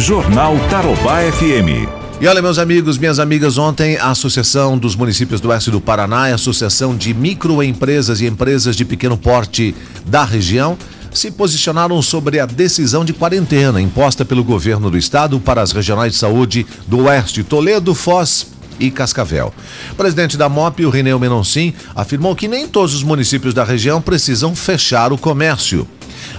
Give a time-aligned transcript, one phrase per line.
[0.00, 1.86] Jornal Tarobá FM.
[2.22, 6.28] E olha, meus amigos, minhas amigas, ontem a Associação dos Municípios do Oeste do Paraná
[6.30, 9.74] e a Associação de Microempresas e Empresas de Pequeno Porte
[10.06, 10.78] da região
[11.12, 16.12] se posicionaram sobre a decisão de quarentena imposta pelo governo do estado para as regionais
[16.12, 18.46] de saúde do Oeste, Toledo, Foz
[18.78, 19.52] e Cascavel.
[19.92, 24.00] O presidente da MOP, o Rineu Menoncin, afirmou que nem todos os municípios da região
[24.00, 25.86] precisam fechar o comércio.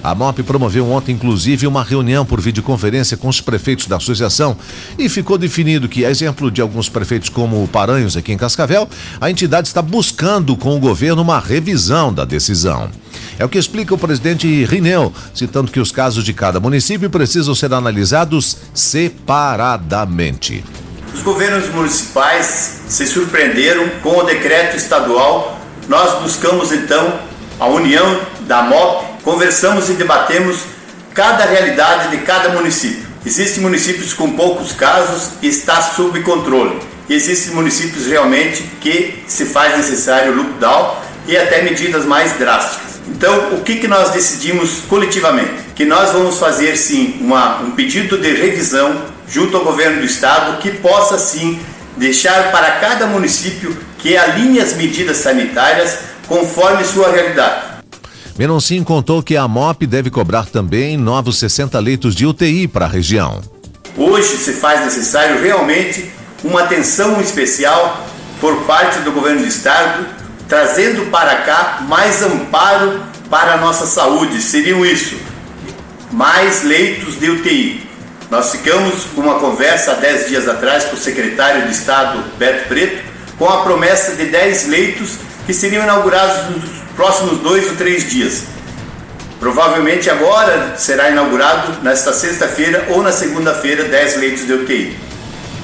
[0.04, 4.58] A MOP promoveu ontem, inclusive, uma reunião por videoconferência com os prefeitos da associação
[4.98, 8.90] e ficou definido que, a exemplo de alguns prefeitos como o Paranhos aqui em Cascavel,
[9.20, 12.90] a entidade está buscando com o governo uma revisão da decisão.
[13.38, 17.54] É o que explica o presidente Rineu, citando que os casos de cada município precisam
[17.54, 20.64] ser analisados separadamente.
[21.14, 25.60] Os governos municipais se surpreenderam com o decreto estadual.
[25.88, 27.20] Nós buscamos então
[27.60, 30.60] a união da MOP conversamos e debatemos
[31.14, 33.10] cada realidade de cada município.
[33.26, 36.80] Existem municípios com poucos casos e está sob controle.
[37.10, 40.98] Existem municípios realmente que se faz necessário lockdown
[41.28, 43.00] e até medidas mais drásticas.
[43.08, 45.74] Então, o que, que nós decidimos coletivamente?
[45.76, 50.60] Que nós vamos fazer sim uma, um pedido de revisão junto ao governo do estado
[50.60, 51.60] que possa sim
[51.98, 57.71] deixar para cada município que alinhe as medidas sanitárias conforme sua realidade.
[58.42, 62.90] Menoncin contou que a MOP deve cobrar também novos 60 leitos de UTI para a
[62.90, 63.40] região.
[63.96, 66.10] Hoje se faz necessário realmente
[66.44, 68.04] uma atenção especial
[68.40, 70.08] por parte do governo do estado,
[70.50, 74.42] trazendo para cá mais amparo para a nossa saúde.
[74.42, 75.18] Seriam isso,
[76.12, 77.88] mais leitos de UTI.
[78.32, 82.68] Nós ficamos com uma conversa há 10 dias atrás com o secretário de Estado, Beto
[82.68, 83.04] Preto,
[83.38, 88.44] com a promessa de 10 leitos que seriam inaugurados nos próximos dois ou três dias.
[89.40, 94.98] Provavelmente agora será inaugurado nesta sexta-feira ou na segunda-feira 10 leitos de UTI.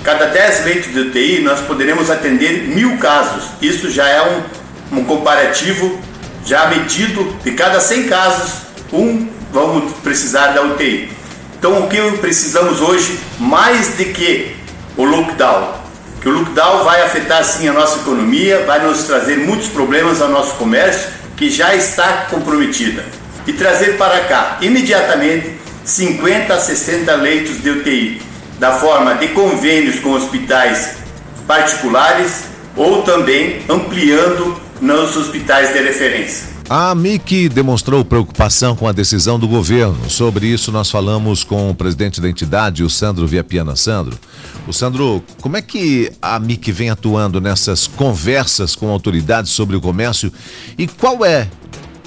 [0.04, 3.44] Cada 10 leitos de UTI nós poderemos atender mil casos.
[3.62, 4.22] Isso já é
[4.92, 6.00] um, um comparativo
[6.44, 8.54] já medido de cada 100 casos,
[8.92, 11.12] um vamos precisar da UTI.
[11.60, 14.56] Então o que precisamos hoje, mais de que
[14.96, 15.74] o lockdown,
[16.28, 20.28] que o lockdown vai afetar sim a nossa economia, vai nos trazer muitos problemas ao
[20.28, 23.06] nosso comércio, que já está comprometida,
[23.46, 25.54] e trazer para cá imediatamente
[25.86, 28.22] 50 a 60 leitos de UTI,
[28.60, 30.96] da forma de convênios com hospitais
[31.48, 32.44] particulares
[32.76, 36.57] ou também ampliando nos hospitais de referência.
[36.70, 40.10] A MIC demonstrou preocupação com a decisão do governo.
[40.10, 44.20] Sobre isso, nós falamos com o presidente da entidade, o Sandro Viapiana Sandro.
[44.68, 49.82] O Sandro, como é que a MIC vem atuando nessas conversas com autoridades sobre o
[49.82, 50.30] comércio
[50.78, 51.48] e qual é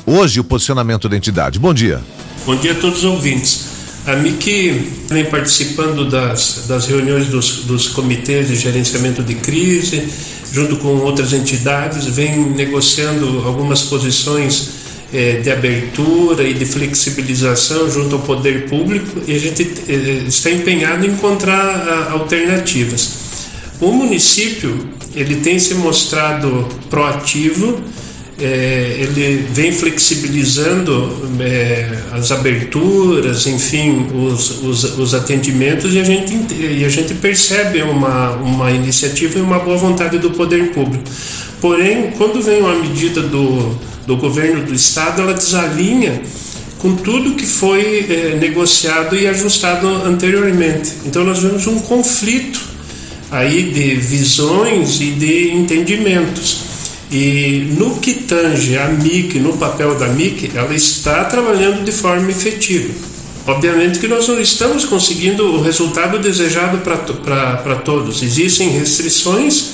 [0.04, 1.58] hoje o posicionamento da entidade?
[1.58, 2.02] Bom dia.
[2.44, 3.69] Bom dia a todos os ouvintes.
[4.06, 10.08] A MIC vem participando das, das reuniões dos, dos comitês de gerenciamento de crise,
[10.52, 14.70] junto com outras entidades, vem negociando algumas posições
[15.12, 20.50] eh, de abertura e de flexibilização junto ao poder público e a gente eh, está
[20.50, 23.18] empenhado em encontrar ah, alternativas.
[23.80, 27.80] O município ele tem se mostrado proativo
[28.40, 36.54] é, ele vem flexibilizando é, as aberturas, enfim, os, os, os, atendimentos e a gente,
[36.54, 41.04] e a gente percebe uma, uma iniciativa e uma boa vontade do poder público.
[41.60, 46.22] Porém, quando vem uma medida do, do governo do estado, ela desalinha
[46.78, 50.92] com tudo que foi é, negociado e ajustado anteriormente.
[51.04, 52.60] Então, nós vemos um conflito
[53.30, 56.70] aí de visões e de entendimentos.
[57.10, 62.30] E no que tange a MIC, no papel da MIC, ela está trabalhando de forma
[62.30, 62.94] efetiva.
[63.46, 68.22] Obviamente que nós não estamos conseguindo o resultado desejado para todos.
[68.22, 69.72] Existem restrições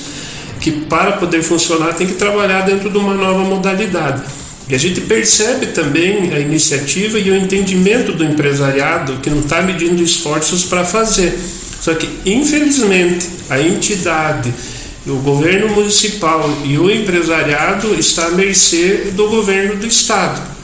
[0.59, 4.23] que, para poder funcionar, tem que trabalhar dentro de uma nova modalidade.
[4.67, 9.61] E a gente percebe também a iniciativa e o entendimento do empresariado que não está
[9.61, 11.37] medindo esforços para fazer.
[11.79, 14.51] Só que, infelizmente, a entidade
[15.09, 20.56] o governo municipal e o empresariado está à mercê do governo do estado.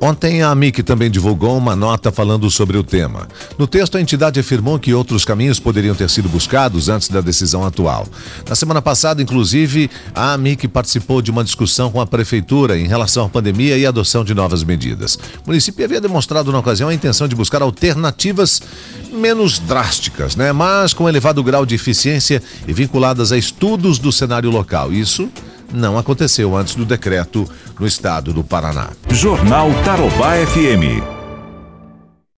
[0.00, 3.28] Ontem a AMIC também divulgou uma nota falando sobre o tema.
[3.58, 7.66] No texto, a entidade afirmou que outros caminhos poderiam ter sido buscados antes da decisão
[7.66, 8.06] atual.
[8.48, 13.26] Na semana passada, inclusive, a AMIC participou de uma discussão com a prefeitura em relação
[13.26, 15.16] à pandemia e adoção de novas medidas.
[15.44, 18.62] O município havia demonstrado na ocasião a intenção de buscar alternativas
[19.12, 20.50] menos drásticas, né?
[20.50, 24.90] mas com elevado grau de eficiência e vinculadas a estudos do cenário local.
[24.90, 25.28] Isso
[25.72, 28.88] não aconteceu antes do decreto no estado do Paraná.
[29.10, 31.19] Jornal Tarobá FM.